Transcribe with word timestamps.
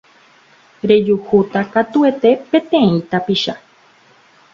rejuhúta 0.91 1.59
katuete 1.73 2.29
peteĩ 2.55 2.91
tapicha. 3.11 3.55